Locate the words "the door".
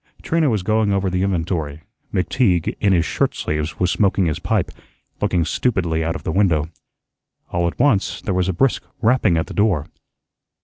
9.45-9.85